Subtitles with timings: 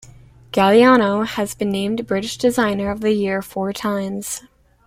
[0.51, 4.41] Galliano has been named British Designer of the Year four times.